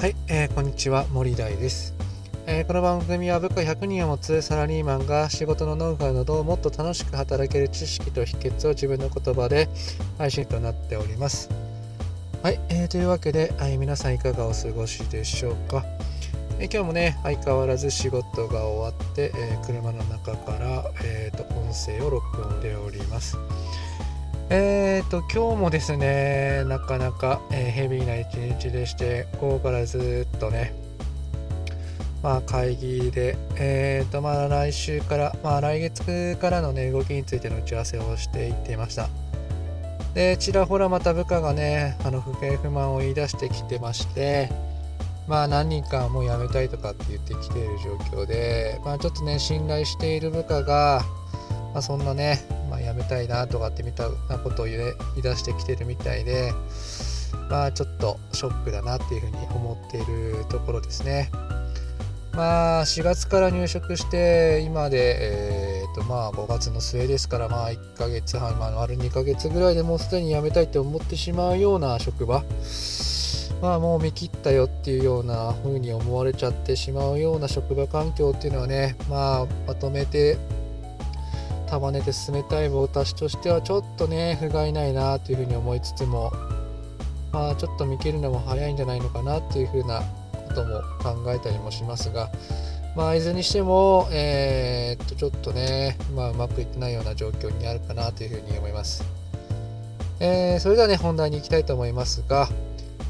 [0.00, 1.92] はい、えー、こんにちは森大です、
[2.46, 9.68] えー、この番組は部下100人を持つサラリーマンが仕事のノウハウなどをもっと楽しく働ける知識と秘訣を自分の言葉で
[10.16, 11.50] 配信となっております。
[12.44, 15.84] はい、えー、というわけで、はい、皆さんいかがお過ごしでしょうか、
[16.60, 23.36] え今日もね相変わらず仕事が終わって、え車の中から、えーと、音声を録音でおります。
[24.50, 30.72] えーと、今日もですね、なかなか、えー、ヘビーな一日でして、ここからずっとね、
[32.22, 39.10] まあ会議で、えーと、まあ来週から、まあ来月からのね、動きについての打ち合わせをしていっていました。
[40.14, 44.50] で、ちらほらまた部下がね、あの不平不満を言い出してきてまして、
[45.26, 51.02] まあ何人かもう辞めたいとかって言ってきている状況で、まあちょっとね、信頼している部下が、
[51.72, 56.52] まあ、そんなね、まあ、やめたいなとかってみたなことを言い出してきてるみたいで、
[57.50, 61.30] まあちょっとショックだなっていうふうに思っているところですね。
[62.32, 65.16] まあ4月から入職して今で、
[65.80, 72.44] えー、とまあ5月の末ですからまあ1ヶ月半、まあ、丸2ヶ月ぐらいでもうすでに辞めたいって思ってしまうような職場
[73.60, 80.38] まあもう見切ったよっていうような風に思われちゃってしまうような職場環境っていうのはねまあまとめて
[81.68, 86.32] 束ねて進めたい私としてはちょっとね不甲斐ないなというふうに思いつつも
[87.32, 90.02] まあちょっと見切るのも早いんじゃないのかなっていうふうな
[90.48, 92.30] ことも考えたりもしますが
[92.96, 99.04] まあいずれにしてもえー、っとちょっとねまあうまくいってないような状況にあるかなというふうに思います、
[100.20, 102.48] えー、それではね本題に行きたいと思いますが、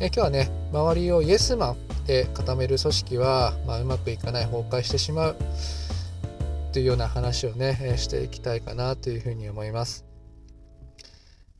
[0.00, 5.36] えー、今日はね周りをイエスマンで固める組織は、まあ、うまくいかない崩壊してしまう。
[6.72, 10.04] というような話をね、していきたいかなというふうに思います。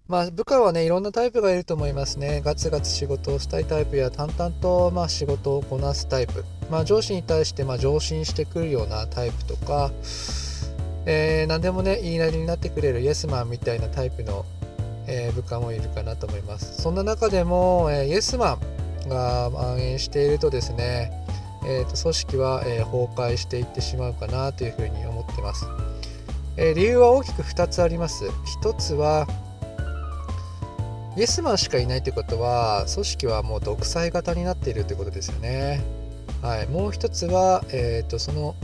[0.08, 2.40] まあ、部下はね、いろんなタイプがいると思いますね。
[2.42, 6.44] ガツガツ仕事をしたいタイプや、淡々とまあ仕事をこなすタイプ。
[6.70, 9.90] まあ、上司に対してまあ上進してくるようなタイプとか、
[11.04, 14.46] えー、何でもね、言いなりになってくれるイエスマンみたいなタイプの、
[15.06, 16.80] えー、部下もいるかなと思います。
[16.80, 18.58] そんな中でも、えー、イエスマ
[19.06, 21.12] ンが蔓延しているとですね、
[21.68, 25.66] えーと、組織は、え、崩壊していってしまうかなというふうに思ってます、
[26.56, 28.24] え、理由は大きく2つあります。
[28.62, 29.28] 1つは
[31.18, 35.82] イエスマンしかいないということは組織はもう独裁型になっているということですよね。
[36.42, 38.54] はい、もう一つは、えーと、その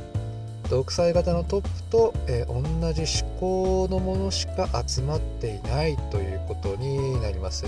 [0.70, 7.64] 独裁型のトップと、えー、同じ思考のものしか集まっていないということになります。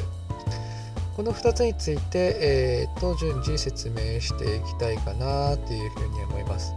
[1.16, 6.74] この2つについて、えー、と順次説明していきたいかなというふうに思います。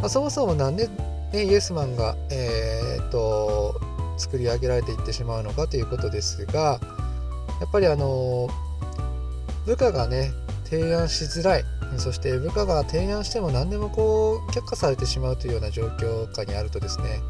[0.00, 0.86] まあ、そもそもなんで、
[1.32, 3.80] ね、イエスマンが、えーと、
[4.18, 6.80] 作り上げられていってしまうのかということですが
[7.60, 8.48] やっぱりあの
[9.64, 10.32] 部下がね
[10.64, 11.64] 提案しづらい
[11.96, 17.20] そして部下が提案しても何でもこう却下されてしまうというような状況下にあるとですね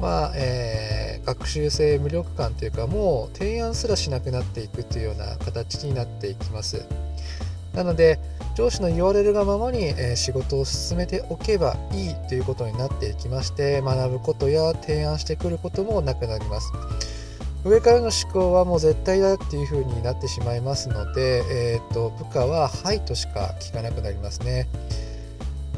[0.00, 6.86] まあ、えー、学習性無力感というかもう提案すらしなくなっていくというような形になっていきます
[7.74, 8.18] なので
[8.56, 16.72] 上司の言われるがままに、えー、仕事を進めておけばいいということになっていきまして学ぶことや提案してくることもなくなります
[17.62, 21.42] 上からの思考はもう絶対だっていう風になってしまいますので、
[21.74, 24.66] えー、と部下は「はい」としか聞かなくなりますね。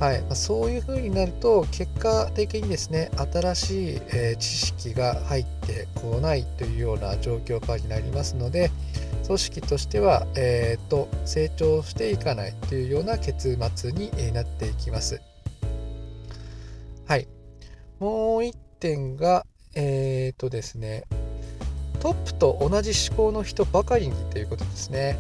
[0.01, 8.71] はいま、そういう風になると結果的にですね新しい、え、知識が入ってこないというような状況下になりますので
[9.27, 15.21] 組織としては、えーと、成長していかないというような結末になっていきます。
[17.07, 17.29] はい。
[17.99, 21.05] もう一点が、え、ー、とですね、
[22.01, 25.17] トップと同じ思考の人ばかりにということですね。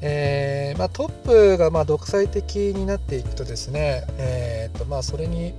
[0.00, 5.54] えーまあ、トップがま独裁的になっていくとですね、えーとまあ、それに、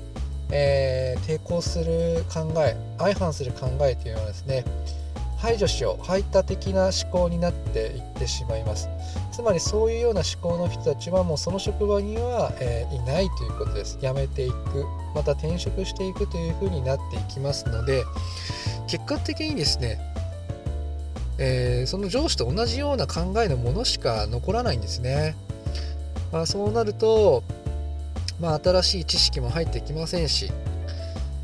[0.52, 4.64] えー、抵抗する考え相反する考えというのはですね
[5.38, 8.90] 排除しよう排他的な思考になっていってしまいます。
[9.32, 14.00] つまりそういうような思考の人たちはもうその職場には、えー、いないということです。
[14.02, 14.86] 辞めていく。
[15.18, 18.04] また転職していくというふうになっていきますので
[18.88, 20.00] 結果的にですね
[21.38, 25.36] えー、その上司と同じような考えのものしか残らないんですね。
[26.32, 27.44] まあ、そうなると、
[28.40, 30.52] まあ、新しい知識も入ってきませんし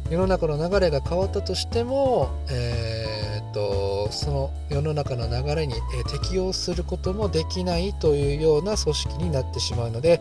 [0.09, 5.75] 世の中の流れが変わったとしても、えー、っとその世の中の流れに、
[6.11, 10.19] 適応することもできないというような組織になってしまうので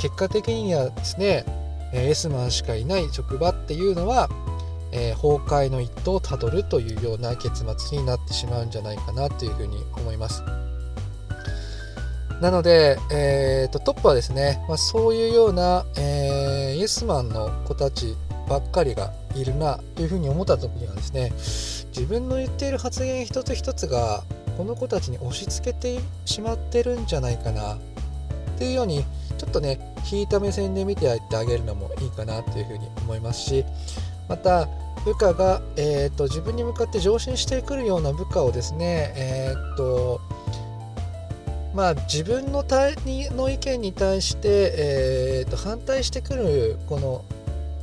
[0.00, 1.44] 結果的にはですね、
[1.92, 4.28] え S マンしかいない職場っていうのは
[4.92, 10.42] えー、崩壊の一途をたどるというような結末になってしまうんじゃないかなというふうに思います。
[12.40, 18.16] なので、えーと、トップはですね、まあ、そういうような、えー、イエスマンの子たち
[18.48, 21.32] ばっかりがいるなというふうに思った時にはですね
[21.88, 24.22] 自分の言っている発言一つ一つが
[24.56, 27.78] この子たちに押し付けてしまってるんじゃないかなっ
[28.58, 29.04] ていうように
[29.36, 33.64] ちょっとね引いた目線で見てやってあげるのもいいかなというふうに思いますし
[34.28, 34.68] また
[35.04, 40.20] 部下が、えーと、自分に向かって上進してくるような部下をですねえ、ー、と
[41.74, 47.24] まあ、自分のの意見に対して、えー、と反対してくるこの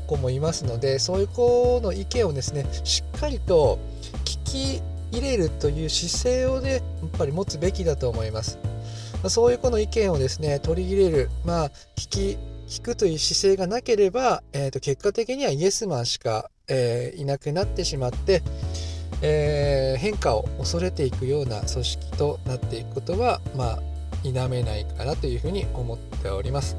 [0.08, 3.80] 子もいますのでそういう子の意見をですねしっかりと
[4.26, 4.82] 聞き
[5.12, 6.82] 入れるという姿勢をねやっ
[7.18, 8.58] ぱり持つべきだと思います。
[9.26, 12.38] まそういう子の意見をですね取り入れる、まあ、聞き
[12.68, 18.44] 聞くという姿勢がなければ、えー、と結果的にはイエスマンしか、えー、いなくなってしまって、
[19.24, 23.80] えー、変化を恐れていくような組織となっていくことは、まあ、
[24.22, 26.78] 否めないかなというふうに思っております。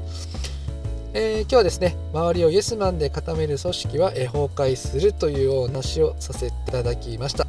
[1.13, 7.46] えー、今日はですね、周りをイエスマンで固める組織は、え崩壊するというお話をさせていただきました。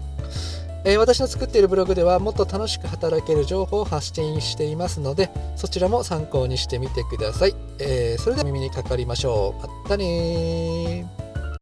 [0.85, 7.55] えー、私の作っているブログではもっと楽しく働ける情報を発信していますので、そちらも参考にしてみてください。
[7.79, 9.63] えー、それでは耳にかかりましょう。
[9.63, 11.28] またね